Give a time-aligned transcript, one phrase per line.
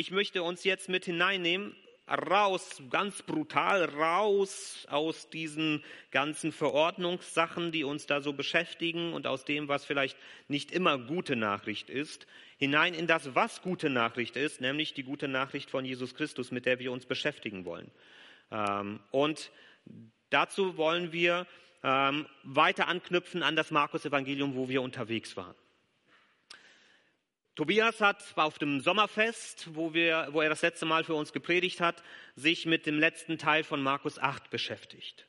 [0.00, 1.76] ich möchte uns jetzt mit hineinnehmen,
[2.08, 9.44] raus, ganz brutal raus aus diesen ganzen Verordnungssachen, die uns da so beschäftigen und aus
[9.44, 10.16] dem, was vielleicht
[10.48, 12.26] nicht immer gute Nachricht ist,
[12.56, 16.64] hinein in das, was gute Nachricht ist, nämlich die gute Nachricht von Jesus Christus, mit
[16.64, 17.90] der wir uns beschäftigen wollen.
[18.50, 19.52] Ähm, und
[20.30, 21.46] dazu wollen wir
[21.84, 25.54] ähm, weiter anknüpfen an das Markus-Evangelium, wo wir unterwegs waren.
[27.60, 31.82] Tobias hat auf dem Sommerfest, wo, wir, wo er das letzte Mal für uns gepredigt
[31.82, 32.02] hat,
[32.34, 35.26] sich mit dem letzten Teil von Markus 8 beschäftigt.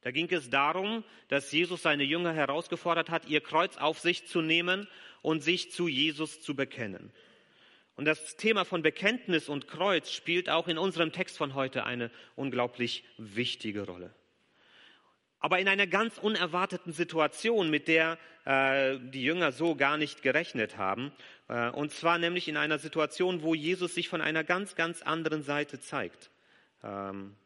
[0.00, 4.40] Da ging es darum, dass Jesus seine Jünger herausgefordert hat, ihr Kreuz auf sich zu
[4.40, 4.88] nehmen
[5.20, 7.12] und sich zu Jesus zu bekennen.
[7.96, 12.10] Und das Thema von Bekenntnis und Kreuz spielt auch in unserem Text von heute eine
[12.34, 14.14] unglaublich wichtige Rolle.
[15.40, 20.78] Aber in einer ganz unerwarteten Situation, mit der äh, die Jünger so gar nicht gerechnet
[20.78, 21.12] haben.
[21.48, 25.42] Äh, und zwar nämlich in einer Situation, wo Jesus sich von einer ganz, ganz anderen
[25.42, 26.30] Seite zeigt.
[26.82, 27.36] Ähm,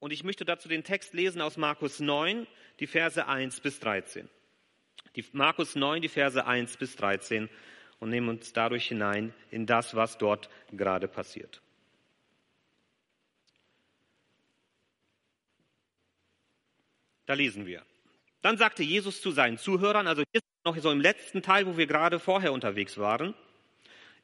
[0.00, 2.46] und ich möchte dazu den Text lesen aus Markus 9,
[2.80, 4.28] die Verse 1 bis 13.
[5.16, 7.48] Die, Markus 9, die Verse 1 bis 13
[7.98, 11.62] und nehmen uns dadurch hinein in das, was dort gerade passiert.
[17.28, 17.82] Da lesen wir.
[18.40, 21.86] Dann sagte Jesus zu seinen Zuhörern, also hier noch so im letzten Teil, wo wir
[21.86, 23.34] gerade vorher unterwegs waren,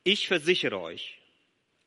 [0.05, 1.19] ich versichere euch,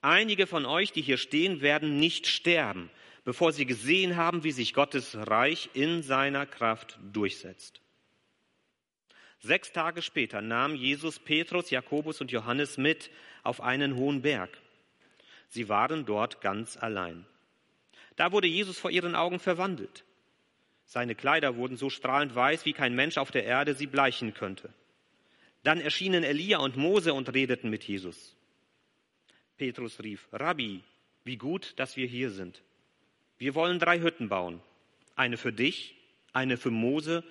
[0.01, 2.91] einige von euch, die hier stehen, werden nicht sterben,
[3.23, 7.81] bevor sie gesehen haben, wie sich Gottes Reich in seiner Kraft durchsetzt.
[9.39, 13.09] Sechs Tage später nahm Jesus Petrus, Jakobus und Johannes mit
[13.41, 14.55] auf einen hohen Berg.
[15.47, 17.25] Sie waren dort ganz allein.
[18.17, 20.03] Da wurde Jesus vor ihren Augen verwandelt.
[20.89, 24.73] Seine Kleider wurden so strahlend weiß, wie kein Mensch auf der Erde sie bleichen könnte.
[25.63, 28.37] Dann erschienen Elia und Mose und redeten mit Jesus.
[29.57, 30.81] Petrus rief, Rabbi,
[31.25, 32.61] wie gut, dass wir hier sind.
[33.37, 34.61] Wir wollen drei Hütten bauen.
[35.17, 35.93] Eine für dich,
[36.31, 37.25] eine für Mose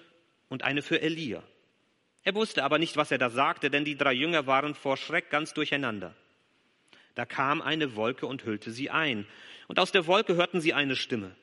[0.51, 1.43] und eine für Elia.
[2.25, 5.31] Er wusste aber nicht, was er da sagte, denn die drei Jünger waren vor Schreck
[5.31, 6.15] ganz durcheinander.
[7.15, 9.27] Da kam eine Wolke und hüllte sie ein.
[9.67, 11.35] Und aus der Wolke hörten sie eine Stimme.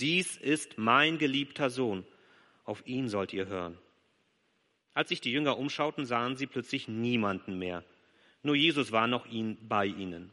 [0.00, 2.04] Dies ist mein geliebter Sohn.
[2.64, 3.78] Auf ihn sollt ihr hören.
[4.92, 7.84] Als sich die Jünger umschauten, sahen sie plötzlich niemanden mehr.
[8.42, 9.26] Nur Jesus war noch
[9.62, 10.32] bei ihnen.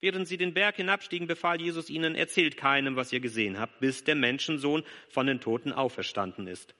[0.00, 4.04] Während sie den Berg hinabstiegen, befahl Jesus ihnen, erzählt keinem, was ihr gesehen habt, bis
[4.04, 6.74] der Menschensohn von den Toten auferstanden ist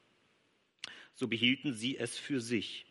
[1.18, 2.86] so behielten sie es für sich.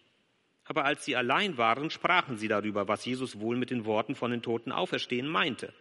[0.65, 4.31] Aber als sie allein waren, sprachen sie darüber, was Jesus wohl mit den Worten von
[4.31, 5.73] den Toten auferstehen meinte.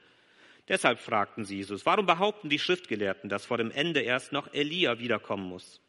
[0.68, 4.98] Deshalb fragten sie Jesus, warum behaupten die Schriftgelehrten, dass vor dem Ende erst noch Elia
[4.98, 5.80] wiederkommen muss?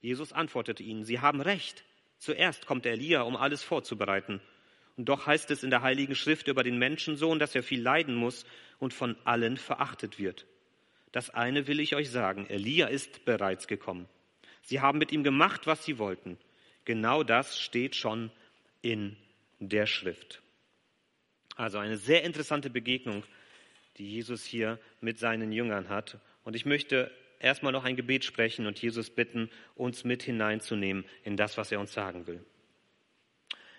[0.00, 1.84] Jesus antwortete ihnen, sie haben recht.
[2.18, 4.40] Zuerst kommt Elia, um alles vorzubereiten.
[4.96, 8.14] Und doch heißt es in der Heiligen Schrift über den Menschensohn, dass er viel leiden
[8.14, 8.46] muss
[8.78, 10.46] und von allen verachtet wird.
[11.12, 14.08] Das eine will ich euch sagen, Elia ist bereits gekommen.
[14.62, 16.38] Sie haben mit ihm gemacht, was sie wollten.
[16.84, 18.30] Genau das steht schon
[18.80, 19.16] in
[19.58, 20.42] der Schrift.
[21.56, 23.22] Also eine sehr interessante Begegnung,
[23.98, 26.18] die Jesus hier mit seinen Jüngern hat.
[26.44, 31.36] Und ich möchte erstmal noch ein Gebet sprechen und Jesus bitten, uns mit hineinzunehmen in
[31.36, 32.44] das, was er uns sagen will.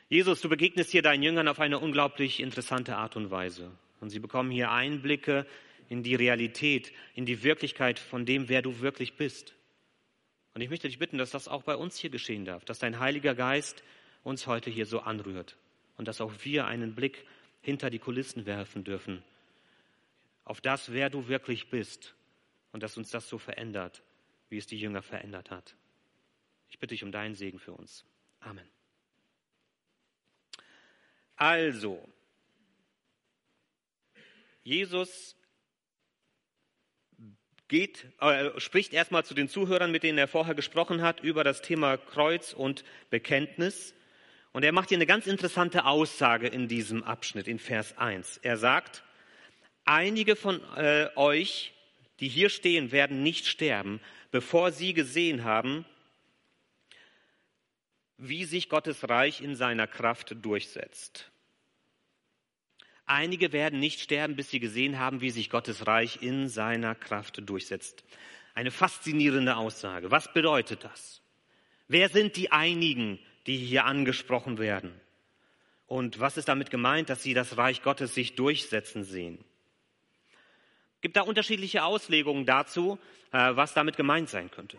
[0.09, 3.71] Jesus, du begegnest hier deinen Jüngern auf eine unglaublich interessante Art und Weise.
[3.99, 5.45] Und sie bekommen hier Einblicke
[5.89, 9.55] in die Realität, in die Wirklichkeit von dem, wer du wirklich bist.
[10.53, 12.99] Und ich möchte dich bitten, dass das auch bei uns hier geschehen darf, dass dein
[12.99, 13.83] Heiliger Geist
[14.23, 15.57] uns heute hier so anrührt
[15.97, 17.25] und dass auch wir einen Blick
[17.61, 19.23] hinter die Kulissen werfen dürfen
[20.47, 22.15] auf das, wer du wirklich bist
[22.71, 24.01] und dass uns das so verändert,
[24.47, 25.75] wie es die Jünger verändert hat.
[26.69, 28.05] Ich bitte dich um deinen Segen für uns.
[28.39, 28.67] Amen.
[31.35, 32.07] Also,
[34.63, 35.35] Jesus
[37.67, 41.61] geht, äh, spricht erstmal zu den Zuhörern, mit denen er vorher gesprochen hat, über das
[41.61, 43.93] Thema Kreuz und Bekenntnis.
[44.53, 48.37] Und er macht hier eine ganz interessante Aussage in diesem Abschnitt, in Vers 1.
[48.37, 49.03] Er sagt,
[49.87, 51.73] einige von äh, euch,
[52.19, 53.99] die hier stehen, werden nicht sterben,
[54.31, 55.85] bevor sie gesehen haben,
[58.17, 61.29] wie sich Gottes Reich in seiner Kraft durchsetzt.
[63.05, 67.41] Einige werden nicht sterben, bis sie gesehen haben, wie sich Gottes Reich in seiner Kraft
[67.47, 68.03] durchsetzt.
[68.53, 70.11] Eine faszinierende Aussage.
[70.11, 71.21] Was bedeutet das?
[71.87, 74.91] Wer sind die einigen, die hier angesprochen werden?
[75.85, 79.41] Und was ist damit gemeint, dass sie das Reich Gottes sich durchsetzen sehen?
[81.01, 82.99] Gibt da unterschiedliche Auslegungen dazu,
[83.31, 84.77] äh, was damit gemeint sein könnte.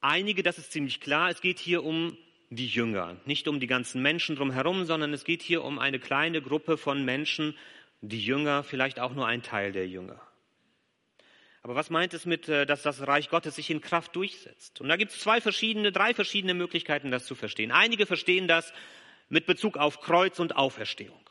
[0.00, 2.16] Einige, das ist ziemlich klar, es geht hier um
[2.50, 6.42] die Jünger, nicht um die ganzen Menschen drumherum, sondern es geht hier um eine kleine
[6.42, 7.56] Gruppe von Menschen,
[8.00, 10.20] die Jünger, vielleicht auch nur ein Teil der Jünger.
[11.62, 14.82] Aber was meint es mit, äh, dass das Reich Gottes sich in Kraft durchsetzt?
[14.82, 17.72] Und da gibt es zwei verschiedene, drei verschiedene Möglichkeiten, das zu verstehen.
[17.72, 18.72] Einige verstehen das
[19.30, 21.23] mit Bezug auf Kreuz und Auferstehung.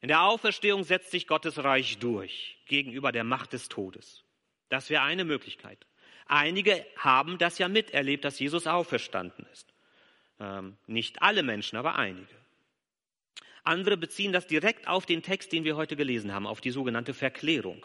[0.00, 4.24] In der Auferstehung setzt sich Gottes Reich durch gegenüber der Macht des Todes.
[4.68, 5.86] Das wäre eine Möglichkeit.
[6.26, 9.74] Einige haben das ja miterlebt, dass Jesus auferstanden ist.
[10.38, 12.34] Ähm, nicht alle Menschen, aber einige.
[13.62, 17.12] Andere beziehen das direkt auf den Text, den wir heute gelesen haben, auf die sogenannte
[17.12, 17.84] Verklärung.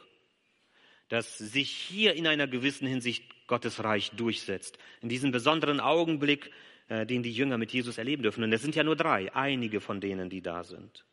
[1.10, 4.78] Dass sich hier in einer gewissen Hinsicht Gottes Reich durchsetzt.
[5.02, 6.52] In diesem besonderen Augenblick,
[6.88, 8.44] äh, den die Jünger mit Jesus erleben dürfen.
[8.44, 11.04] Und es sind ja nur drei, einige von denen, die da sind.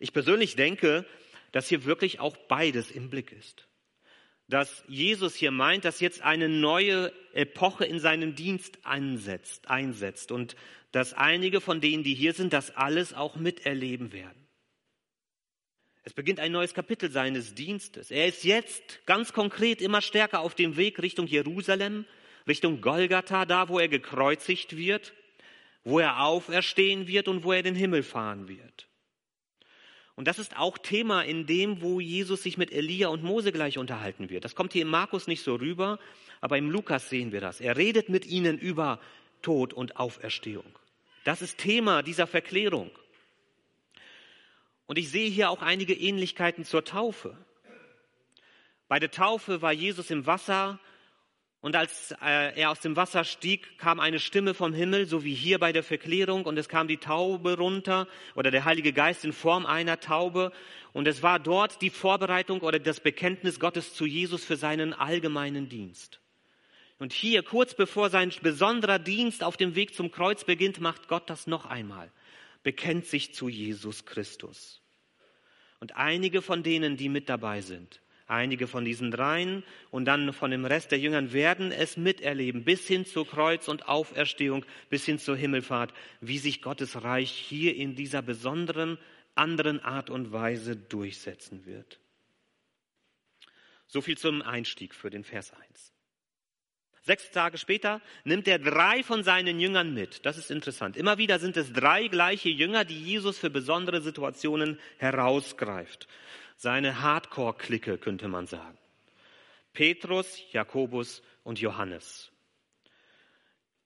[0.00, 1.06] Ich persönlich denke,
[1.52, 3.68] dass hier wirklich auch beides im Blick ist
[4.50, 10.56] dass Jesus hier meint, dass jetzt eine neue Epoche in seinem Dienst einsetzt, einsetzt und
[10.92, 14.48] dass einige von denen, die hier sind, das alles auch miterleben werden.
[16.02, 18.10] Es beginnt ein neues Kapitel seines Dienstes.
[18.10, 22.04] Er ist jetzt ganz konkret immer stärker auf dem Weg Richtung Jerusalem,
[22.48, 25.12] Richtung Golgatha, da wo er gekreuzigt wird,
[25.84, 28.89] wo er auferstehen wird und wo er den Himmel fahren wird.
[30.16, 33.78] Und das ist auch Thema in dem, wo Jesus sich mit Elia und Mose gleich
[33.78, 34.44] unterhalten wird.
[34.44, 35.98] Das kommt hier im Markus nicht so rüber,
[36.40, 37.60] aber im Lukas sehen wir das.
[37.60, 39.00] Er redet mit ihnen über
[39.42, 40.78] Tod und Auferstehung.
[41.24, 42.90] Das ist Thema dieser Verklärung.
[44.86, 47.36] Und ich sehe hier auch einige Ähnlichkeiten zur Taufe.
[48.88, 50.80] Bei der Taufe war Jesus im Wasser
[51.62, 55.34] und als äh, er aus dem Wasser stieg, kam eine Stimme vom Himmel, so wie
[55.34, 59.34] hier bei der Verklärung, und es kam die Taube runter oder der Heilige Geist in
[59.34, 60.52] Form einer Taube.
[60.94, 65.68] Und es war dort die Vorbereitung oder das Bekenntnis Gottes zu Jesus für seinen allgemeinen
[65.68, 66.20] Dienst.
[66.98, 71.28] Und hier, kurz bevor sein besonderer Dienst auf dem Weg zum Kreuz beginnt, macht Gott
[71.28, 72.10] das noch einmal,
[72.62, 74.80] bekennt sich zu Jesus Christus.
[75.78, 80.52] Und einige von denen, die mit dabei sind, Einige von diesen dreien und dann von
[80.52, 85.18] dem Rest der Jüngern werden es miterleben, bis hin zur Kreuz- und Auferstehung, bis hin
[85.18, 88.98] zur Himmelfahrt, wie sich Gottes Reich hier in dieser besonderen,
[89.34, 91.98] anderen Art und Weise durchsetzen wird.
[93.88, 95.92] So viel zum Einstieg für den Vers 1.
[97.02, 100.24] Sechs Tage später nimmt er drei von seinen Jüngern mit.
[100.24, 100.96] Das ist interessant.
[100.96, 106.06] Immer wieder sind es drei gleiche Jünger, die Jesus für besondere Situationen herausgreift
[106.60, 108.76] seine Hardcore-Clique, könnte man sagen.
[109.72, 112.30] Petrus, Jakobus und Johannes.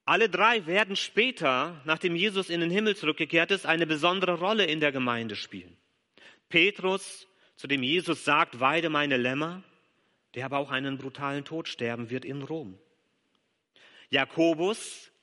[0.03, 4.81] Alle drei werden später, nachdem Jesus in den Himmel zurückgekehrt ist, eine besondere Rolle in
[4.81, 5.77] der Gemeinde spielen.
[6.49, 9.63] Petrus, zu dem Jesus sagt, weide meine Lämmer,
[10.33, 12.77] der aber auch einen brutalen Tod sterben wird in Rom.
[14.09, 15.13] Jakobus,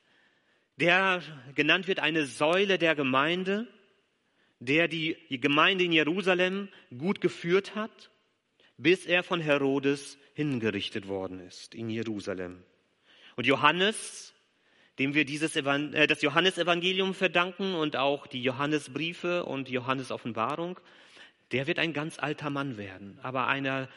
[0.76, 1.22] der
[1.54, 3.68] genannt wird eine Säule der Gemeinde,
[4.66, 8.10] der die Gemeinde in Jerusalem gut geführt hat,
[8.76, 12.62] bis er von Herodes hingerichtet worden ist in Jerusalem.
[13.34, 14.34] Und Johannes,
[14.98, 20.78] dem wir dieses äh, das Johannesevangelium verdanken und auch die Johannesbriefe und Johannes Offenbarung,
[21.50, 23.88] der wird ein ganz alter Mann werden, aber einer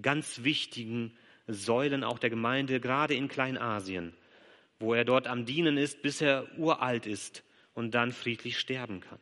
[0.00, 1.16] ganz wichtigen
[1.46, 4.14] Säulen auch der Gemeinde, gerade in Kleinasien,
[4.78, 7.44] wo er dort am Dienen ist, bis er uralt ist
[7.74, 9.18] und dann friedlich sterben kann.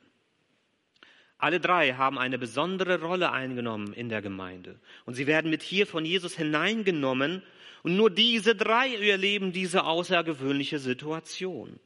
[1.42, 4.78] Alle drei haben eine besondere Rolle eingenommen in der Gemeinde.
[5.06, 7.42] Und sie werden mit hier von Jesus hineingenommen.
[7.82, 11.80] Und nur diese drei erleben diese außergewöhnliche Situation.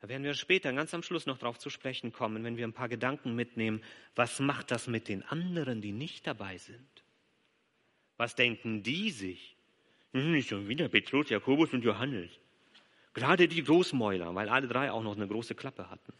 [0.00, 2.74] Da werden wir später ganz am Schluss noch darauf zu sprechen kommen, wenn wir ein
[2.74, 3.82] paar Gedanken mitnehmen.
[4.14, 7.02] Was macht das mit den anderen, die nicht dabei sind?
[8.18, 9.56] Was denken die sich?
[10.12, 12.28] Nicht schon wieder Petrus, Jakobus und Johannes.
[13.14, 16.12] Gerade die Großmäuler, weil alle drei auch noch eine große Klappe hatten.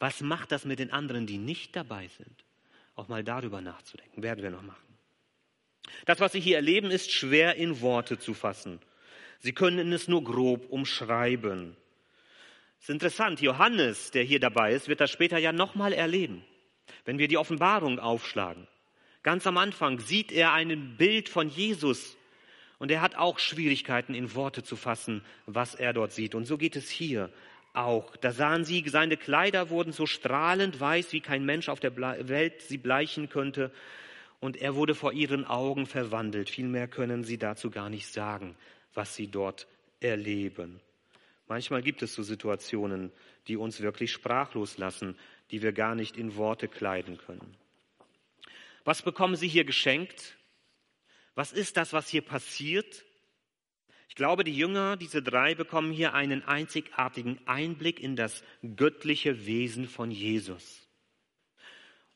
[0.00, 2.44] Was macht das mit den anderen, die nicht dabei sind?
[2.96, 4.82] Auch mal darüber nachzudenken, werden wir noch machen.
[6.06, 8.80] Das, was Sie hier erleben, ist schwer in Worte zu fassen.
[9.40, 11.76] Sie können es nur grob umschreiben.
[12.78, 16.44] Es ist interessant, Johannes, der hier dabei ist, wird das später ja nochmal erleben.
[17.04, 18.66] Wenn wir die Offenbarung aufschlagen.
[19.22, 22.16] Ganz am Anfang sieht er ein Bild von Jesus
[22.78, 26.34] und er hat auch Schwierigkeiten in Worte zu fassen, was er dort sieht.
[26.34, 27.30] Und so geht es hier
[27.72, 28.16] auch.
[28.16, 32.62] Da sahen sie, seine Kleider wurden so strahlend weiß, wie kein Mensch auf der Welt
[32.62, 33.70] sie bleichen könnte.
[34.40, 36.50] Und er wurde vor ihren Augen verwandelt.
[36.50, 38.56] Vielmehr können sie dazu gar nicht sagen,
[38.94, 39.66] was sie dort
[40.00, 40.80] erleben.
[41.46, 43.12] Manchmal gibt es so Situationen,
[43.48, 45.16] die uns wirklich sprachlos lassen,
[45.50, 47.56] die wir gar nicht in Worte kleiden können.
[48.84, 50.36] Was bekommen Sie hier geschenkt?
[51.34, 53.04] Was ist das, was hier passiert?
[54.10, 58.42] Ich glaube, die Jünger, diese drei, bekommen hier einen einzigartigen Einblick in das
[58.74, 60.88] göttliche Wesen von Jesus.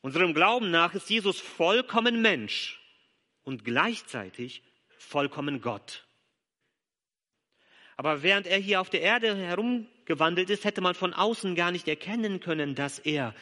[0.01, 2.81] Unserem Glauben nach ist Jesus vollkommen Mensch
[3.43, 4.61] und gleichzeitig
[4.97, 6.05] vollkommen Gott.
[7.95, 11.87] Aber während er hier auf der Erde herumgewandelt ist, hätte man von außen gar nicht
[11.87, 13.33] erkennen können, dass er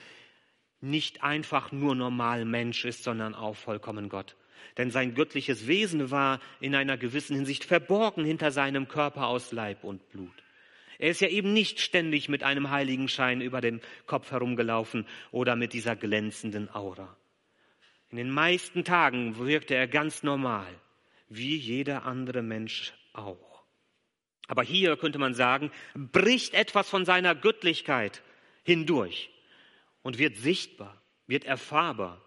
[0.79, 4.36] nicht einfach nur normal Mensch ist, sondern auch vollkommen Gott.
[4.77, 9.83] Denn sein göttliches Wesen war in einer gewissen Hinsicht verborgen hinter seinem Körper aus Leib
[9.83, 10.43] und Blut.
[11.00, 15.55] Er ist ja eben nicht ständig mit einem heiligen Schein über dem Kopf herumgelaufen oder
[15.55, 17.15] mit dieser glänzenden Aura.
[18.10, 20.67] In den meisten Tagen wirkte er ganz normal,
[21.29, 23.63] wie jeder andere Mensch auch.
[24.48, 28.22] Aber hier könnte man sagen, bricht etwas von seiner Göttlichkeit
[28.63, 29.29] hindurch
[30.03, 32.22] und wird sichtbar, wird erfahrbar.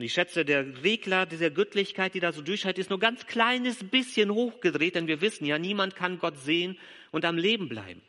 [0.00, 3.84] Und ich schätze, der Regler dieser Göttlichkeit, die da so durchscheint, ist nur ganz kleines
[3.84, 6.78] bisschen hochgedreht, denn wir wissen ja, niemand kann Gott sehen
[7.10, 8.00] und am Leben bleiben.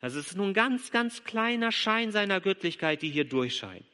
[0.00, 3.84] Also es ist nur ein ganz, ganz kleiner Schein seiner Göttlichkeit, die hier durchscheint.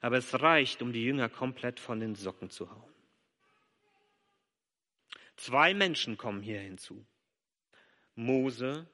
[0.00, 2.94] Aber es reicht, um die Jünger komplett von den Socken zu hauen.
[5.36, 7.04] Zwei Menschen kommen hier hinzu.
[8.14, 8.86] Mose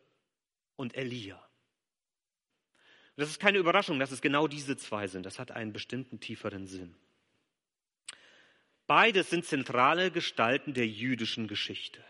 [0.76, 1.38] und Elia.
[3.16, 5.26] Das ist keine Überraschung, dass es genau diese zwei sind.
[5.26, 6.96] Das hat einen bestimmten tieferen Sinn.
[8.86, 12.04] Beides sind zentrale Gestalten der jüdischen Geschichte.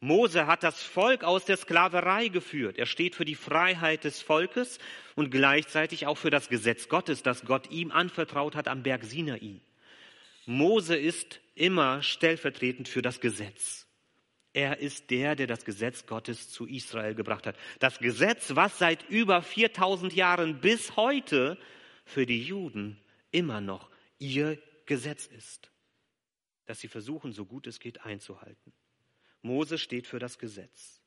[0.00, 2.78] Mose hat das Volk aus der Sklaverei geführt.
[2.78, 4.78] Er steht für die Freiheit des Volkes
[5.16, 9.60] und gleichzeitig auch für das Gesetz Gottes, das Gott ihm anvertraut hat am Berg Sinai.
[10.46, 13.86] Mose ist immer stellvertretend für das Gesetz.
[14.54, 17.56] Er ist der, der das Gesetz Gottes zu Israel gebracht hat.
[17.80, 21.58] Das Gesetz, was seit über 4000 Jahren bis heute
[22.04, 23.00] für die Juden
[23.30, 25.70] immer noch ihr Gesetz ist,
[26.68, 28.74] das sie versuchen, so gut es geht, einzuhalten.
[29.40, 31.00] Mose steht für das Gesetz.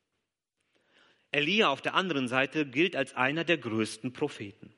[1.29, 4.73] Elia auf der anderen Seite gilt als einer der größten Propheten.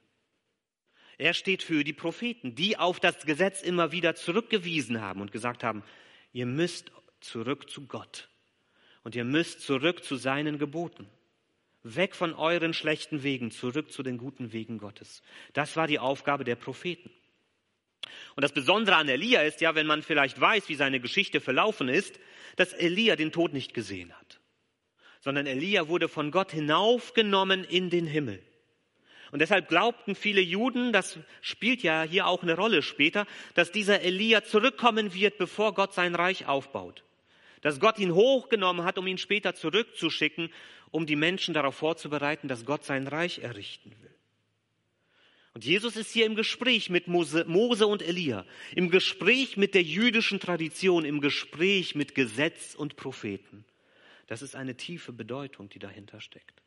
[1.17, 5.63] Er steht für die Propheten, die auf das Gesetz immer wieder zurückgewiesen haben und gesagt
[5.63, 5.83] haben,
[6.33, 8.27] ihr müsst zurück zu Gott
[9.03, 11.07] und ihr müsst zurück zu seinen Geboten.
[11.83, 15.23] Weg von euren schlechten Wegen, zurück zu den guten Wegen Gottes.
[15.53, 17.09] Das war die Aufgabe der Propheten.
[18.35, 21.89] Und das Besondere an Elia ist ja, wenn man vielleicht weiß, wie seine Geschichte verlaufen
[21.89, 22.19] ist,
[22.55, 24.39] dass Elia den Tod nicht gesehen hat,
[25.21, 28.41] sondern Elia wurde von Gott hinaufgenommen in den Himmel.
[29.31, 34.01] Und deshalb glaubten viele Juden, das spielt ja hier auch eine Rolle später, dass dieser
[34.01, 37.03] Elia zurückkommen wird, bevor Gott sein Reich aufbaut.
[37.61, 40.51] Dass Gott ihn hochgenommen hat, um ihn später zurückzuschicken,
[40.91, 44.12] um die Menschen darauf vorzubereiten, dass Gott sein Reich errichten will.
[45.53, 48.43] Und Jesus ist hier im Gespräch mit Mose, Mose, und Elia,
[48.75, 53.63] im Gespräch mit der jüdischen Tradition, im Gespräch mit Gesetz und Propheten.
[54.25, 56.63] Das ist eine tiefe Bedeutung, die dahinter steckt.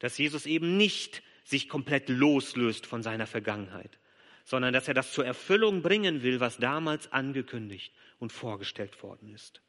[0.00, 3.98] Dass Jesus eben nicht sich komplett loslöst von seiner Vergangenheit,
[4.44, 9.62] sondern dass er das zur Erfüllung bringen will, was damals angekündigt und vorgestellt worden ist.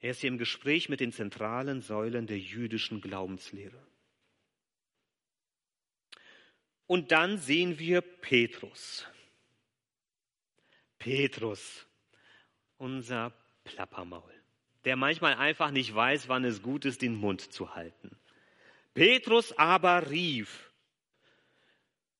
[0.00, 3.80] Er ist hier im Gespräch mit den zentralen Säulen der jüdischen Glaubenslehre.
[6.86, 9.06] Und dann sehen wir Petrus.
[10.98, 11.86] Petrus,
[12.78, 13.32] unser
[13.64, 14.32] Plappermaul,
[14.84, 18.16] der manchmal einfach nicht weiß, wann es gut ist, den Mund zu halten.
[18.94, 20.72] Petrus aber rief,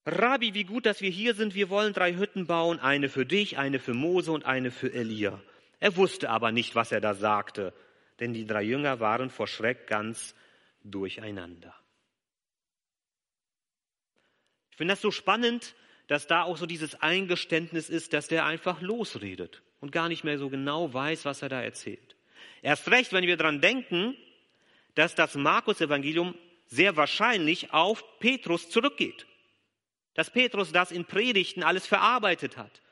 [0.04, 1.54] Rabbi, wie gut, dass wir hier sind.
[1.54, 5.40] Wir wollen drei Hütten bauen, eine für dich, eine für Mose und eine für Elia.
[5.78, 7.72] Er wusste aber nicht, was er da sagte,
[8.18, 10.34] denn die drei Jünger waren vor Schreck ganz
[10.82, 11.74] durcheinander.
[14.71, 15.76] Ich finde das so spannend,
[16.08, 20.38] dass da auch so dieses Eingeständnis ist, dass der einfach losredet und gar nicht mehr
[20.38, 22.16] so genau weiß, was er da erzählt.
[22.62, 24.16] Erst recht, wenn wir daran denken,
[24.96, 26.34] dass das Markus-Evangelium
[26.66, 29.24] sehr wahrscheinlich auf Petrus zurückgeht.
[30.14, 32.82] Dass Petrus das in Predigten alles verarbeitet hat.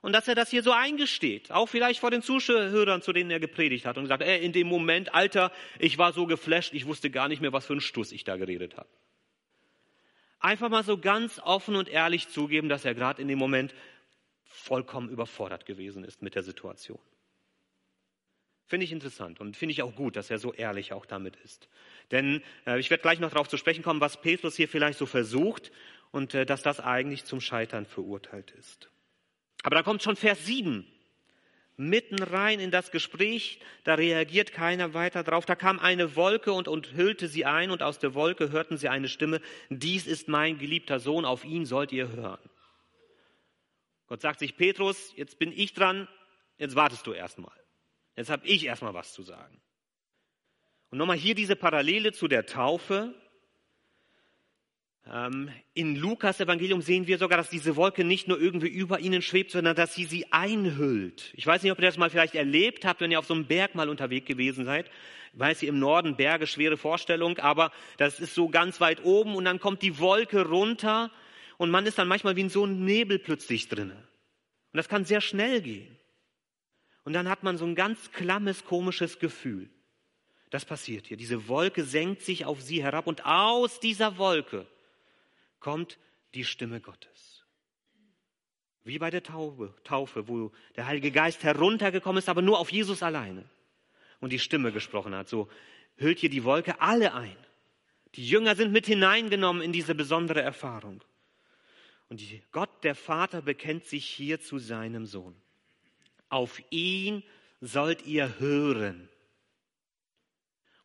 [0.00, 3.40] Und dass er das hier so eingesteht, auch vielleicht vor den Zuhörern, zu denen er
[3.40, 7.10] gepredigt hat und sagt, ey, in dem Moment, Alter, ich war so geflasht, ich wusste
[7.10, 8.88] gar nicht mehr, was für ein Stuss ich da geredet habe
[10.38, 13.74] einfach mal so ganz offen und ehrlich zugeben, dass er gerade in dem Moment
[14.44, 16.98] vollkommen überfordert gewesen ist mit der Situation.
[18.66, 21.68] Finde ich interessant und finde ich auch gut, dass er so ehrlich auch damit ist.
[22.10, 25.06] Denn äh, ich werde gleich noch darauf zu sprechen kommen, was Petrus hier vielleicht so
[25.06, 25.70] versucht
[26.10, 28.90] und äh, dass das eigentlich zum Scheitern verurteilt ist.
[29.62, 30.84] Aber da kommt schon Vers 7
[31.76, 35.44] mitten rein in das Gespräch, da reagiert keiner weiter drauf.
[35.44, 39.08] Da kam eine Wolke und, hüllte sie ein und aus der Wolke hörten sie eine
[39.08, 42.50] Stimme, dies ist mein geliebter Sohn, auf ihn sollt ihr hören.
[44.06, 46.08] Gott sagt sich, Petrus, jetzt bin ich dran,
[46.58, 47.52] jetzt wartest du erstmal.
[48.14, 49.60] Jetzt habe ich erstmal was zu sagen.
[50.90, 53.14] Und nochmal hier diese Parallele zu der Taufe.
[55.12, 59.22] Ähm, in Lukas Evangelium sehen wir sogar, dass diese Wolke nicht nur irgendwie über ihnen
[59.22, 61.32] schwebt, sondern dass sie sie einhüllt.
[61.36, 63.46] Ich weiß nicht, ob ihr das mal vielleicht erlebt habt, wenn ihr auf so einem
[63.46, 64.90] Berg mal unterwegs gewesen seid.
[65.32, 69.36] Ich weiß, ihr im Norden Berge, schwere Vorstellung, aber das ist so ganz weit oben
[69.36, 71.12] und dann kommt die Wolke runter
[71.56, 73.94] und man ist dann manchmal wie in so einem Nebel plötzlich drinne.
[74.72, 75.96] Und das kann sehr schnell gehen.
[77.04, 79.70] Und dann hat man so ein ganz klammes, komisches Gefühl.
[80.50, 81.16] Das passiert hier.
[81.16, 84.66] Diese Wolke senkt sich auf sie herab und aus dieser Wolke
[85.60, 85.98] kommt
[86.34, 87.44] die Stimme Gottes.
[88.84, 93.02] Wie bei der Taufe, Taufe, wo der Heilige Geist heruntergekommen ist, aber nur auf Jesus
[93.02, 93.48] alleine
[94.20, 95.28] und die Stimme gesprochen hat.
[95.28, 95.48] So
[95.96, 97.36] hüllt hier die Wolke alle ein.
[98.14, 101.02] Die Jünger sind mit hineingenommen in diese besondere Erfahrung.
[102.08, 102.22] Und
[102.52, 105.34] Gott, der Vater, bekennt sich hier zu seinem Sohn.
[106.28, 107.24] Auf ihn
[107.60, 109.08] sollt ihr hören.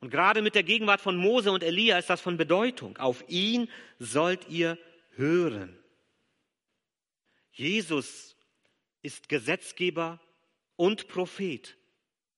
[0.02, 2.98] Und gerade mit der Gegenwart von Mose und Elia ist das von Bedeutung.
[2.98, 4.78] Auf ihn sollt ihr
[5.16, 5.78] hören.
[7.52, 8.36] Jesus
[9.04, 10.20] ist Gesetzgeber
[10.76, 11.78] und Prophet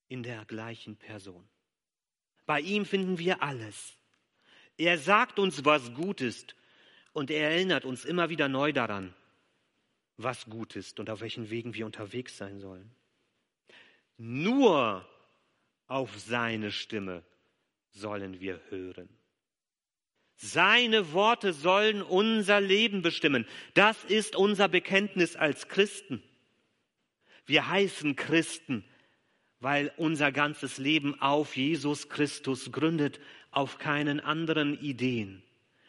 [0.09, 1.47] in der gleichen Person.
[2.45, 3.95] Bei ihm finden wir alles.
[4.77, 6.55] Er sagt uns, was gut ist,
[7.13, 9.13] und er erinnert uns immer wieder neu daran,
[10.17, 12.93] was gut ist und auf welchen Wegen wir unterwegs sein sollen.
[14.17, 15.07] Nur
[15.87, 17.23] auf seine Stimme
[17.93, 19.09] sollen wir hören.
[20.35, 23.45] Seine Worte sollen unser Leben bestimmen.
[23.75, 26.21] Das ist unser Bekenntnis als Christen.
[27.45, 28.83] Wir heißen Christen,
[29.59, 33.19] weil unser ganzes Leben auf Jesus Christus gründet,
[33.51, 35.43] auf keinen anderen Ideen,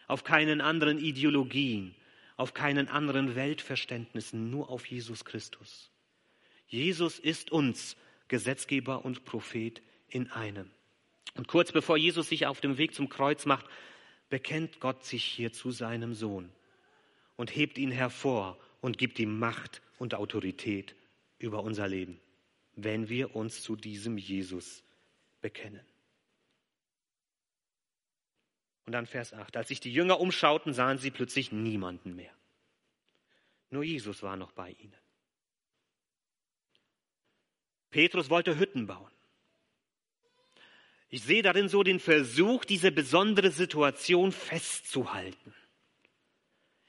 [0.07, 1.95] auf keinen anderen Ideologien,
[2.37, 5.91] auf keinen anderen Weltverständnissen, nur auf Jesus Christus.
[6.67, 7.97] Jesus ist uns
[8.29, 10.71] Gesetzgeber und Prophet in einem.
[11.35, 13.67] Und kurz bevor Jesus sich auf dem Weg zum Kreuz macht,
[14.29, 16.53] bekennt Gott sich hier zu seinem Sohn
[17.37, 20.95] und hebt ihn hervor und gibt ihm Macht und Autorität
[21.39, 22.21] über unser Leben,
[22.75, 24.85] wenn wir uns zu diesem Jesus
[25.41, 25.85] bekennen.
[28.87, 29.57] Und dann Vers 8.
[29.57, 32.35] Als sich die Jünger umschauten, sahen sie plötzlich niemanden mehr.
[33.71, 34.95] Nur Jesus war noch bei ihnen.
[37.91, 39.14] Petrus wollte Hütten bauen.
[41.15, 45.55] Ich sehe darin so den Versuch, diese besondere Situation festzuhalten.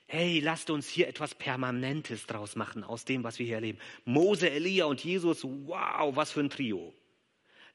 [0.07, 3.77] Hey, lasst uns hier etwas Permanentes draus machen aus dem, was wir hier erleben.
[4.03, 6.91] Mose, Elia und Jesus, wow, was für ein Trio.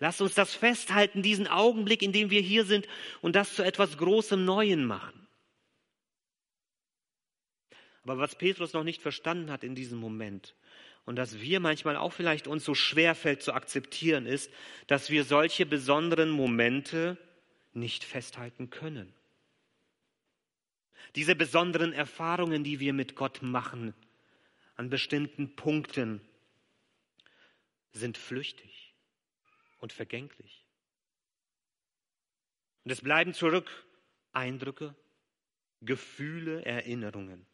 [0.00, 2.88] Lasst uns das festhalten, diesen Augenblick, in dem wir hier sind
[3.20, 5.28] und das zu etwas Großem Neuen machen.
[8.02, 10.56] Aber was Petrus noch nicht verstanden hat in diesem Moment,
[11.04, 14.50] und dass wir manchmal auch vielleicht uns so schwer fällt zu akzeptieren, ist,
[14.86, 17.16] dass wir solche besonderen Momente
[17.72, 19.12] nicht festhalten können.
[21.16, 23.94] Diese besonderen Erfahrungen, die wir mit Gott machen,
[24.76, 26.20] an bestimmten Punkten,
[27.92, 28.94] sind flüchtig
[29.78, 30.64] und vergänglich.
[32.84, 33.86] Und es bleiben zurück
[34.32, 34.94] Eindrücke,
[35.80, 37.46] Gefühle, Erinnerungen.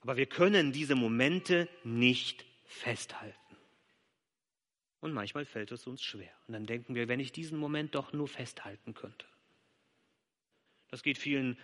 [0.00, 3.36] Aber wir können diese Momente nicht festhalten.
[5.00, 6.32] Und manchmal fällt es uns schwer.
[6.46, 9.26] Und dann denken wir, wenn ich diesen Moment doch nur festhalten könnte.
[10.90, 11.56] Das geht vielen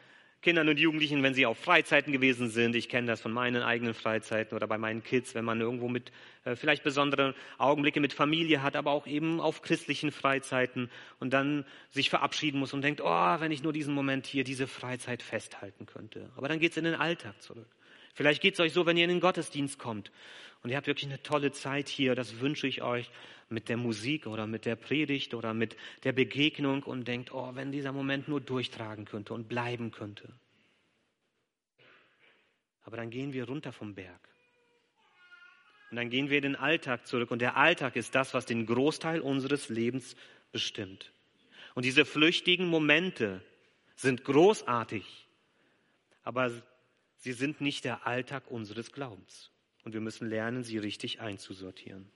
[0.42, 2.76] Kindern und Jugendlichen, wenn sie auf Freizeiten gewesen sind.
[2.76, 6.12] Ich kenne das von meinen eigenen Freizeiten oder bei meinen Kids, wenn man irgendwo mit
[6.44, 11.64] äh, vielleicht besondere Augenblicke mit Familie hat, aber auch eben auf christlichen Freizeiten und dann
[11.90, 15.86] sich verabschieden muss und denkt, oh, wenn ich nur diesen Moment hier, diese Freizeit festhalten
[15.86, 16.30] könnte.
[16.36, 17.66] Aber dann geht es in den Alltag zurück.
[18.16, 20.10] Vielleicht geht es euch so, wenn ihr in den Gottesdienst kommt
[20.62, 23.10] und ihr habt wirklich eine tolle Zeit hier, das wünsche ich euch
[23.50, 27.72] mit der Musik oder mit der Predigt oder mit der Begegnung und denkt, oh, wenn
[27.72, 30.32] dieser Moment nur durchtragen könnte und bleiben könnte.
[32.84, 34.28] Aber dann gehen wir runter vom Berg.
[35.90, 37.30] Und dann gehen wir in den Alltag zurück.
[37.30, 40.16] Und der Alltag ist das, was den Großteil unseres Lebens
[40.52, 41.12] bestimmt.
[41.74, 43.42] Und diese flüchtigen Momente
[43.94, 45.28] sind großartig.
[46.22, 46.50] Aber
[47.18, 49.50] Sie sind nicht der Alltag unseres Glaubens.
[49.84, 52.10] Und wir müssen lernen, sie richtig einzusortieren.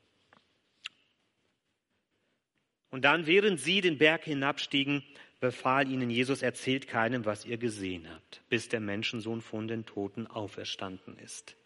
[2.90, 5.04] Und dann, während sie den Berg hinabstiegen,
[5.38, 10.26] befahl ihnen Jesus, erzählt keinem, was ihr gesehen habt, bis der Menschensohn von den Toten
[10.26, 11.56] auferstanden ist.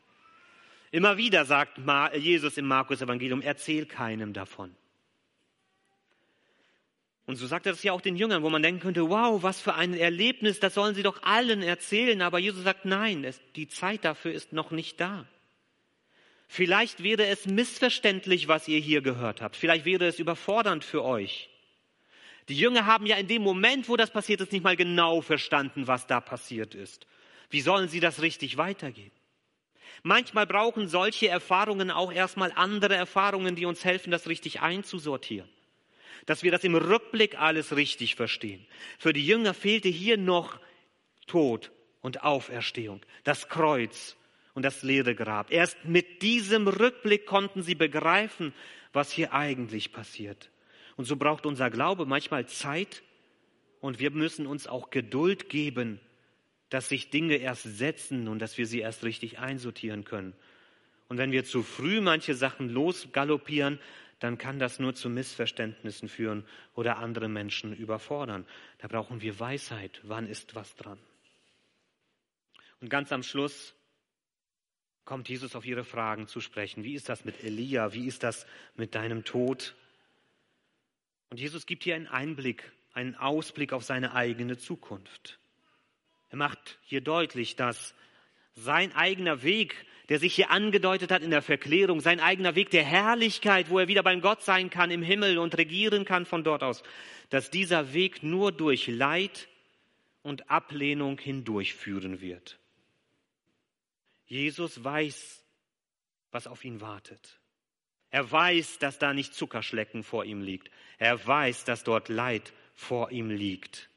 [0.90, 1.80] Immer wieder sagt
[2.14, 4.76] Jesus im Markus Evangelium, erzähl keinem davon.
[7.26, 9.60] Und so sagt er das ja auch den Jüngern, wo man denken könnte, wow, was
[9.60, 12.20] für ein Erlebnis, das sollen sie doch allen erzählen.
[12.20, 15.26] Aber Jesus sagt, nein, es, die Zeit dafür ist noch nicht da.
[16.48, 19.56] Vielleicht wäre es missverständlich, was ihr hier gehört habt.
[19.56, 21.48] Vielleicht wäre es überfordernd für euch.
[22.50, 25.86] Die Jünger haben ja in dem Moment, wo das passiert ist, nicht mal genau verstanden,
[25.86, 27.06] was da passiert ist.
[27.48, 29.16] Wie sollen sie das richtig weitergeben?
[30.02, 35.48] Manchmal brauchen solche Erfahrungen auch erstmal andere Erfahrungen, die uns helfen, das richtig einzusortieren.
[36.26, 38.66] Dass wir das im Rückblick alles richtig verstehen.
[38.98, 40.58] Für die Jünger fehlte hier noch
[41.26, 44.16] Tod und Auferstehung, das Kreuz
[44.54, 45.50] und das leere Grab.
[45.50, 48.52] Erst mit diesem Rückblick konnten sie begreifen,
[48.92, 50.50] was hier eigentlich passiert.
[50.96, 53.02] Und so braucht unser Glaube manchmal Zeit
[53.80, 56.00] und wir müssen uns auch Geduld geben,
[56.70, 60.34] dass sich Dinge erst setzen und dass wir sie erst richtig einsortieren können.
[61.08, 63.78] Und wenn wir zu früh manche Sachen losgaloppieren,
[64.20, 68.46] dann kann das nur zu Missverständnissen führen oder andere Menschen überfordern.
[68.78, 70.00] Da brauchen wir Weisheit.
[70.04, 70.98] Wann ist was dran?
[72.80, 73.74] Und ganz am Schluss
[75.04, 76.84] kommt Jesus auf ihre Fragen zu sprechen.
[76.84, 77.92] Wie ist das mit Elia?
[77.92, 79.74] Wie ist das mit deinem Tod?
[81.30, 85.38] Und Jesus gibt hier einen Einblick, einen Ausblick auf seine eigene Zukunft.
[86.30, 87.94] Er macht hier deutlich, dass
[88.54, 92.84] sein eigener Weg, der sich hier angedeutet hat in der Verklärung, sein eigener Weg der
[92.84, 96.62] Herrlichkeit, wo er wieder beim Gott sein kann im Himmel und regieren kann von dort
[96.62, 96.82] aus,
[97.30, 99.48] dass dieser Weg nur durch Leid
[100.22, 102.58] und Ablehnung hindurchführen wird.
[104.26, 105.42] Jesus weiß,
[106.30, 107.38] was auf ihn wartet.
[108.10, 110.70] Er weiß, dass da nicht Zuckerschlecken vor ihm liegt.
[110.98, 113.88] Er weiß, dass dort Leid vor ihm liegt.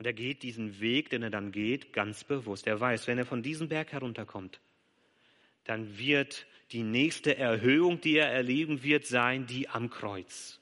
[0.00, 2.66] Und er geht diesen Weg, den er dann geht, ganz bewusst.
[2.66, 4.58] Er weiß, wenn er von diesem Berg herunterkommt,
[5.64, 10.58] dann wird die nächste Erhöhung, die er erleben wird, sein, die am Kreuz.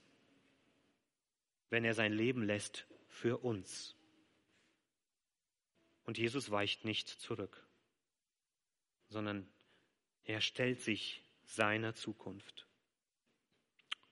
[1.70, 3.94] Wenn er sein Leben lässt für uns.
[6.05, 7.64] Und Jesus weicht nicht zurück,
[9.09, 9.48] sondern
[10.24, 12.66] er stellt sich seiner Zukunft.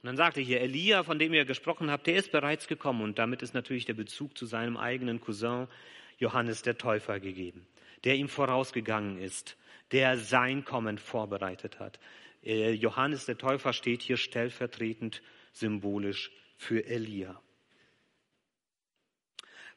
[0.03, 3.03] Und dann sagte hier, Elia, von dem ihr gesprochen habt, der ist bereits gekommen.
[3.03, 5.69] Und damit ist natürlich der Bezug zu seinem eigenen Cousin
[6.19, 7.67] Johannes der Täufer gegeben,
[8.05, 9.57] der ihm vorausgegangen ist,
[9.93, 11.99] der sein Kommen vorbereitet hat.
[12.45, 17.41] Äh, Johannes der Täufer steht hier stellvertretend symbolisch für Elia.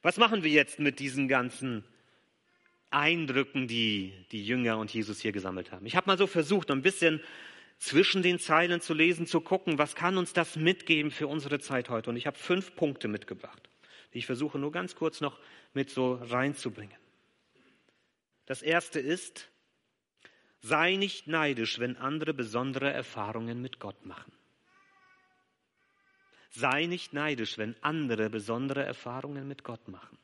[0.02, 1.84] Was machen wir jetzt mit diesen ganzen
[2.92, 5.86] Eindrücken, die die Jünger und Jesus hier gesammelt haben.
[5.86, 7.22] Ich habe mal so versucht, ein bisschen
[7.80, 11.90] zwischen den Zeilen zu lesen, zu gucken, was kann uns das mitgeben für unsere Zeit
[11.90, 12.10] heute.
[12.10, 13.70] Und ich habe fünf Punkte mitgebracht,
[14.14, 15.40] die ich versuche nur ganz kurz noch
[15.74, 16.98] mit so reinzubringen.
[18.46, 19.50] Das erste ist,
[20.60, 24.34] sei nicht neidisch, wenn andere besondere Erfahrungen mit Gott machen.
[26.52, 30.18] Sei nicht neidisch, wenn andere besondere Erfahrungen mit Gott machen.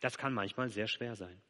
[0.00, 1.40] Das kann manchmal sehr schwer sein.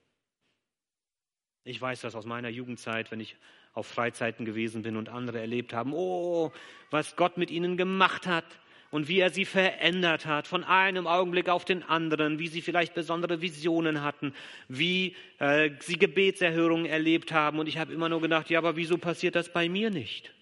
[1.62, 3.36] Ich weiß das aus meiner Jugendzeit, wenn ich
[3.72, 6.52] auf Freizeiten gewesen bin und andere erlebt haben, oh,
[6.90, 8.44] was Gott mit ihnen gemacht hat
[8.90, 12.94] und wie er sie verändert hat, von einem Augenblick auf den anderen, wie sie vielleicht
[12.94, 14.34] besondere Visionen hatten,
[14.68, 17.60] wie äh, sie Gebetserhörungen erlebt haben.
[17.60, 20.34] Und ich habe immer nur gedacht, ja, aber wieso passiert das bei mir nicht?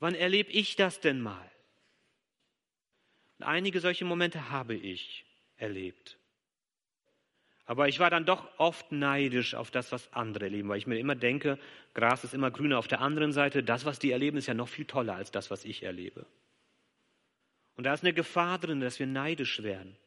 [0.00, 1.50] Wann erlebe ich das denn mal?
[3.38, 5.24] Und einige solche Momente habe ich
[5.56, 6.17] erlebt.
[7.68, 10.98] Aber ich war dann doch oft neidisch auf das, was andere erleben, weil ich mir
[10.98, 11.58] immer denke,
[11.92, 13.62] Gras ist immer grüner auf der anderen Seite.
[13.62, 16.24] Das, was die erleben, ist ja noch viel toller als das, was ich erlebe.
[17.76, 19.98] Und da ist eine Gefahr drin, dass wir neidisch werden.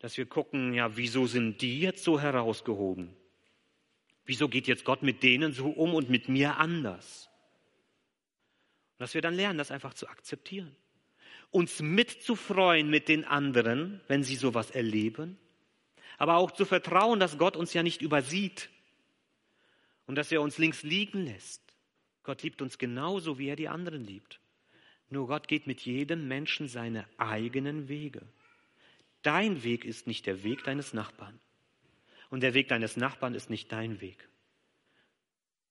[0.00, 3.16] Dass wir gucken, ja, wieso sind die jetzt so herausgehoben?
[4.26, 7.30] Wieso geht jetzt Gott mit denen so um und mit mir anders?
[8.98, 10.76] Und dass wir dann lernen, das einfach zu akzeptieren.
[11.50, 15.38] Uns mitzufreuen mit den anderen, wenn sie sowas erleben
[16.20, 18.68] aber auch zu vertrauen, dass Gott uns ja nicht übersieht
[20.06, 21.62] und dass er uns links liegen lässt.
[22.24, 24.38] Gott liebt uns genauso, wie er die anderen liebt.
[25.08, 28.20] Nur Gott geht mit jedem Menschen seine eigenen Wege.
[29.22, 31.40] Dein Weg ist nicht der Weg deines Nachbarn.
[32.28, 34.28] Und der Weg deines Nachbarn ist nicht dein Weg.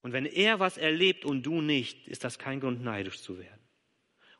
[0.02, 3.62] Und wenn er was erlebt und du nicht, ist das kein Grund, neidisch zu werden.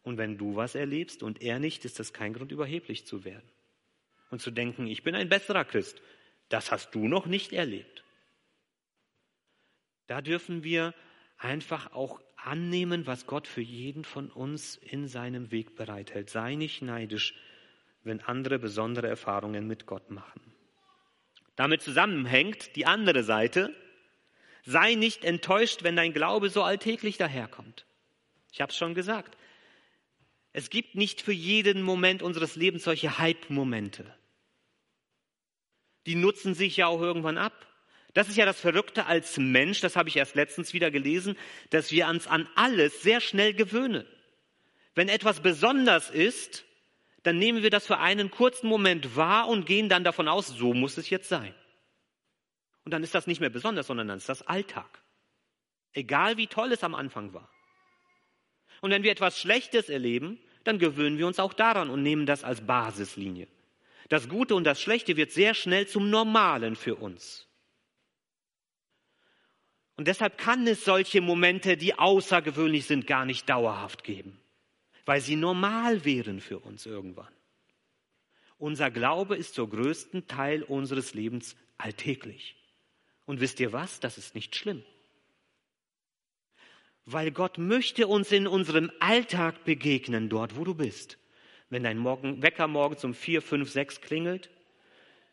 [0.02, 3.48] Und wenn du was erlebst und er nicht, ist das kein Grund, überheblich zu werden
[4.30, 6.02] und zu denken, ich bin ein besserer Christ.
[6.50, 8.04] Das hast du noch nicht erlebt.
[10.08, 10.94] Da dürfen wir
[11.38, 16.30] einfach auch annehmen, was Gott für jeden von uns in seinem Weg bereithält.
[16.30, 17.36] Sei nicht neidisch,
[18.04, 20.42] wenn andere besondere Erfahrungen mit Gott machen.
[21.56, 23.76] Damit zusammenhängt die andere Seite.
[24.64, 27.86] Sei nicht enttäuscht, wenn dein Glaube so alltäglich daherkommt.
[28.52, 29.38] Ich habe es schon gesagt.
[30.54, 34.16] Es gibt nicht für jeden Moment unseres Lebens solche Hype-Momente.
[36.10, 37.68] Die nutzen sich ja auch irgendwann ab.
[38.16, 41.38] Das ist ja das Verrückte als Mensch, das habe ich erst letztens wieder gelesen,
[41.70, 44.08] dass wir uns an alles sehr schnell gewöhnen.
[44.96, 46.66] Wenn etwas besonders ist,
[47.22, 50.74] dann nehmen wir das für einen kurzen Moment wahr und gehen dann davon aus, so
[50.74, 51.54] muss es jetzt sein.
[52.86, 55.04] Und dann ist das nicht mehr besonders, sondern dann ist das Alltag.
[55.94, 57.52] Egal wie toll es am Anfang war.
[58.82, 62.44] Und wenn wir etwas Schlechtes erleben, dann gewöhnen wir uns auch daran und nehmen das
[62.44, 63.48] als Basislinie.
[64.10, 67.48] Das Gute und das Schlechte wird sehr schnell zum Normalen für uns.
[69.96, 74.40] Und deshalb kann es solche Momente, die außergewöhnlich sind, gar nicht dauerhaft geben,
[75.06, 77.34] weil sie normal wären für uns irgendwann.
[78.58, 82.56] Unser Glaube ist zur größten Teil unseres Lebens alltäglich.
[83.26, 84.00] Und wisst ihr was?
[84.00, 84.84] Das ist nicht schlimm
[87.12, 91.18] weil Gott möchte uns in unserem Alltag begegnen, dort wo du bist.
[91.70, 94.50] Wenn dein Morgen, Wecker morgens um vier, fünf, sechs klingelt,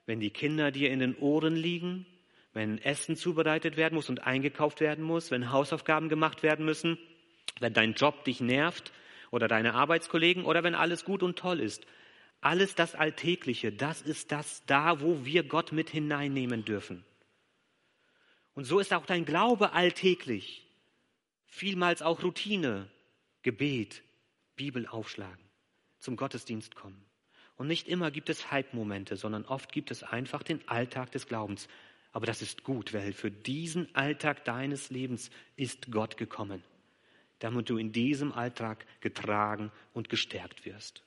[0.05, 2.07] wenn die Kinder dir in den Ohren liegen,
[2.53, 6.99] wenn Essen zubereitet werden muss und eingekauft werden muss, wenn Hausaufgaben gemacht werden müssen,
[7.61, 8.93] wenn dein Job dich nervt
[9.31, 11.87] oder deine Arbeitskollegen oder wenn alles gut und toll ist.
[12.41, 17.05] Alles das Alltägliche, das ist das da, wo wir Gott mit hineinnehmen dürfen.
[18.55, 20.67] Und so ist auch dein Glaube alltäglich
[21.47, 22.89] vielmals auch Routine,
[23.43, 24.03] Gebet,
[24.57, 25.45] Bibel aufschlagen,
[25.99, 27.05] zum Gottesdienst kommen.
[27.57, 31.69] Und nicht immer gibt es Hype-Momente, sondern oft gibt es einfach den Alltag des Glaubens.
[32.13, 36.63] Aber das ist gut, weil für diesen Alltag deines Lebens ist Gott gekommen,
[37.39, 41.03] damit du in diesem Alltag getragen und gestärkt wirst.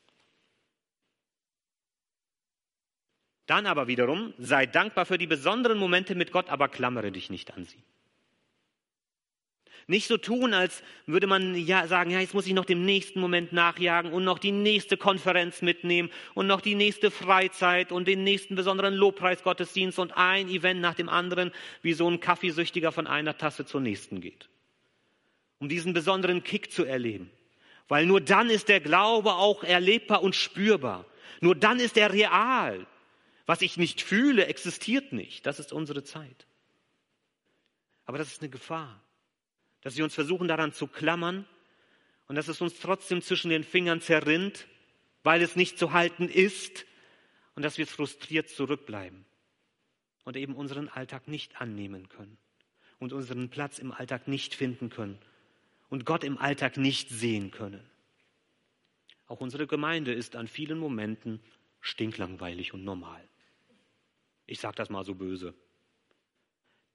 [3.45, 7.51] Dann aber wiederum, sei dankbar für die besonderen Momente mit Gott, aber klammere dich nicht
[7.55, 7.81] an sie.
[9.89, 13.19] Nicht so tun, als würde man ja sagen, ja, jetzt muss ich noch dem nächsten
[13.19, 18.23] Moment nachjagen und noch die nächste Konferenz mitnehmen und noch die nächste Freizeit und den
[18.23, 23.35] nächsten besonderen Lobpreisgottesdienst und ein Event nach dem anderen, wie so ein Kaffeesüchtiger von einer
[23.39, 24.47] Tasse zur nächsten geht.
[25.57, 27.31] Um diesen besonderen Kick zu erleben.
[27.87, 31.03] Weil nur dann ist der Glaube auch erlebbar und spürbar.
[31.41, 32.85] Nur dann ist er real.
[33.47, 35.47] Was ich nicht fühle, existiert nicht.
[35.47, 36.45] Das ist unsere Zeit.
[38.05, 39.01] Aber das ist eine Gefahr
[39.81, 41.45] dass wir uns versuchen daran zu klammern
[42.27, 44.67] und dass es uns trotzdem zwischen den Fingern zerrinnt,
[45.23, 46.85] weil es nicht zu halten ist
[47.55, 49.25] und dass wir frustriert zurückbleiben
[50.25, 52.37] und eben unseren Alltag nicht annehmen können
[52.99, 55.17] und unseren Platz im Alltag nicht finden können
[55.89, 57.83] und Gott im Alltag nicht sehen können.
[59.27, 61.39] Auch unsere Gemeinde ist an vielen Momenten
[61.81, 63.23] stinklangweilig und normal.
[64.45, 65.53] Ich sage das mal so böse.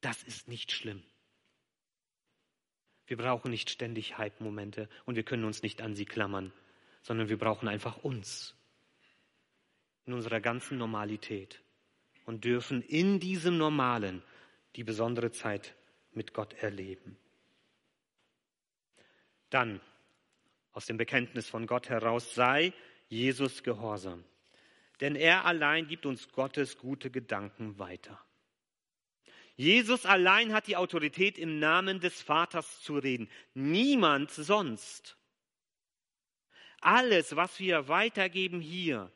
[0.01, 1.03] Das ist nicht schlimm.
[3.07, 6.53] Wir brauchen nicht ständig Hype-Momente und wir können uns nicht an sie klammern,
[7.03, 8.57] sondern wir brauchen einfach uns
[10.07, 11.63] in unserer ganzen Normalität
[12.25, 14.23] und dürfen in diesem Normalen
[14.77, 15.75] die besondere Zeit
[16.13, 17.17] mit Gott erleben.
[19.51, 19.81] Dann
[20.73, 22.73] aus dem Bekenntnis von Gott heraus sei
[23.09, 24.25] Jesus gehorsam,
[25.01, 28.21] denn er allein gibt uns Gottes gute Gedanken weiter.
[29.57, 33.29] Jesus allein hat die Autorität, im Namen des Vaters zu reden.
[33.55, 35.17] Niemand sonst.
[36.81, 39.11] Alles, was wir weitergeben hier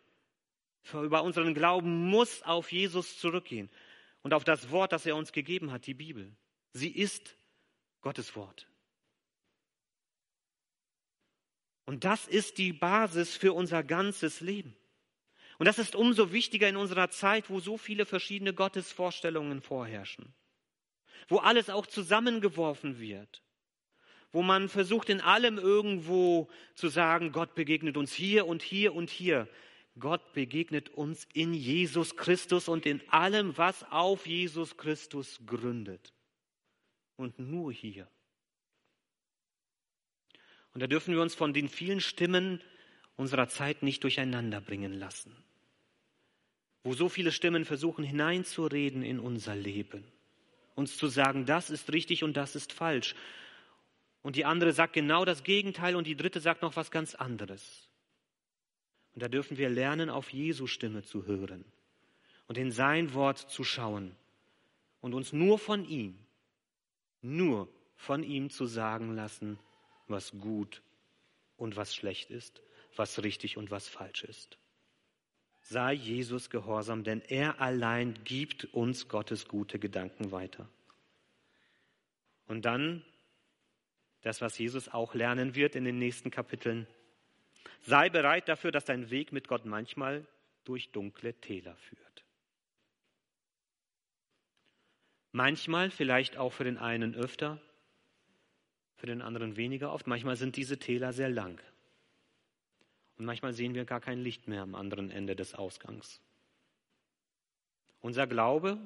[0.92, 3.68] über unseren Glauben, muss auf Jesus zurückgehen
[4.22, 6.34] und auf das Wort, das er uns gegeben hat, die Bibel.
[6.72, 7.36] Sie ist
[8.00, 8.68] Gottes Wort.
[11.84, 14.76] Und das ist die Basis für unser ganzes Leben.
[15.58, 20.32] Und das ist umso wichtiger in unserer Zeit, wo so viele verschiedene Gottesvorstellungen vorherrschen,
[21.26, 23.42] wo alles auch zusammengeworfen wird,
[24.30, 29.10] wo man versucht in allem irgendwo zu sagen, Gott begegnet uns hier und hier und
[29.10, 29.48] hier.
[29.98, 36.12] Gott begegnet uns in Jesus Christus und in allem, was auf Jesus Christus gründet.
[37.16, 38.08] Und nur hier.
[40.72, 42.62] Und da dürfen wir uns von den vielen Stimmen
[43.16, 45.36] unserer Zeit nicht durcheinander bringen lassen
[46.82, 50.04] wo so viele Stimmen versuchen hineinzureden in unser Leben,
[50.74, 53.14] uns zu sagen, das ist richtig und das ist falsch.
[54.22, 57.88] Und die andere sagt genau das Gegenteil und die dritte sagt noch was ganz anderes.
[59.14, 61.64] Und da dürfen wir lernen, auf Jesu Stimme zu hören
[62.46, 64.14] und in sein Wort zu schauen
[65.00, 66.18] und uns nur von ihm,
[67.20, 69.58] nur von ihm zu sagen lassen,
[70.06, 70.82] was gut
[71.56, 72.62] und was schlecht ist,
[72.94, 74.58] was richtig und was falsch ist
[75.68, 80.66] sei Jesus gehorsam, denn er allein gibt uns Gottes gute Gedanken weiter.
[82.46, 83.04] Und dann
[84.22, 86.86] das, was Jesus auch lernen wird in den nächsten Kapiteln.
[87.82, 90.26] Sei bereit dafür, dass dein Weg mit Gott manchmal
[90.64, 92.24] durch dunkle Täler führt.
[95.32, 97.60] Manchmal, vielleicht auch für den einen öfter,
[98.96, 100.06] für den anderen weniger oft.
[100.06, 101.60] Manchmal sind diese Täler sehr lang.
[103.18, 106.20] Und manchmal sehen wir gar kein Licht mehr am anderen Ende des Ausgangs.
[108.00, 108.78] Unser Glaube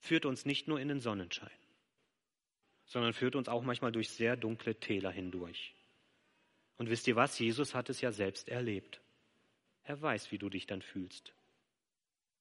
[0.00, 1.48] führt uns nicht nur in den Sonnenschein,
[2.86, 5.74] sondern führt uns auch manchmal durch sehr dunkle Täler hindurch.
[6.76, 7.38] Und wisst ihr was?
[7.38, 9.00] Jesus hat es ja selbst erlebt.
[9.84, 11.32] Er weiß, wie du dich dann fühlst.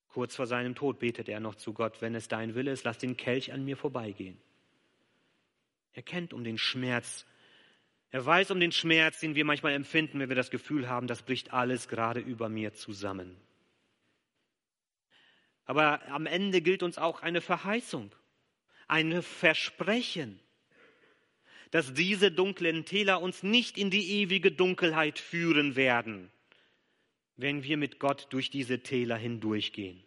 [0.10, 2.98] Kurz vor seinem Tod betet er noch zu Gott, wenn es dein Wille ist, lass
[2.98, 4.38] den Kelch an mir vorbeigehen.
[5.94, 7.26] Er kennt um den Schmerz.
[8.16, 11.24] Er weiß um den Schmerz, den wir manchmal empfinden, wenn wir das Gefühl haben, das
[11.24, 13.36] bricht alles gerade über mir zusammen.
[15.66, 18.16] Aber am Ende gilt uns auch eine Verheißung,
[18.88, 20.40] ein Versprechen,
[21.72, 26.32] dass diese dunklen Täler uns nicht in die ewige Dunkelheit führen werden,
[27.36, 30.05] wenn wir mit Gott durch diese Täler hindurchgehen.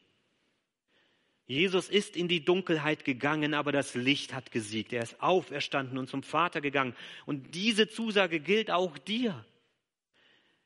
[1.48, 4.92] Jesus ist in die Dunkelheit gegangen, aber das Licht hat gesiegt.
[4.92, 6.94] Er ist auferstanden und zum Vater gegangen.
[7.24, 9.46] Und diese Zusage gilt auch dir.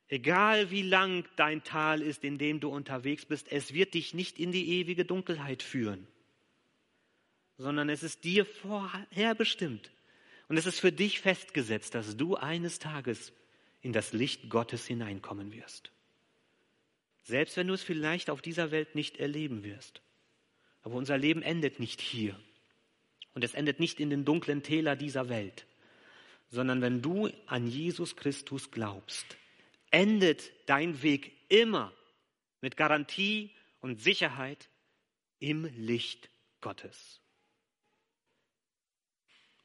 [0.08, 4.40] Egal wie lang dein Tal ist, in dem du unterwegs bist, es wird dich nicht
[4.40, 6.08] in die ewige Dunkelheit führen,
[7.58, 9.92] sondern es ist dir vorherbestimmt.
[10.48, 13.32] Und es ist für dich festgesetzt, dass du eines Tages
[13.82, 15.92] in das Licht Gottes hineinkommen wirst.
[17.22, 20.02] Selbst wenn du es vielleicht auf dieser Welt nicht erleben wirst.
[20.82, 22.38] Aber unser Leben endet nicht hier.
[23.34, 25.66] Und es endet nicht in den dunklen Täler dieser Welt,
[26.50, 29.38] sondern wenn du an Jesus Christus glaubst,
[29.90, 31.92] endet dein Weg immer
[32.60, 34.68] mit Garantie und Sicherheit
[35.38, 36.28] im Licht
[36.60, 37.20] Gottes.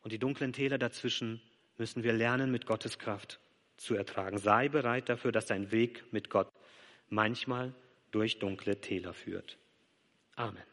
[0.02, 1.42] Und die dunklen Täler dazwischen
[1.78, 3.40] müssen wir lernen, mit Gottes Kraft
[3.76, 4.38] zu ertragen.
[4.38, 6.50] Sei bereit dafür, dass dein Weg mit Gott
[7.10, 7.74] manchmal
[8.12, 9.58] durch dunkle Täler führt.
[10.36, 10.64] Amen.